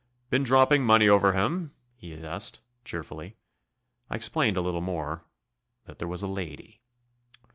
[0.31, 3.35] "Been dropping money over him?" he asked, cheerfully.
[4.09, 5.25] I explained a little more
[5.85, 6.81] that there was a lady.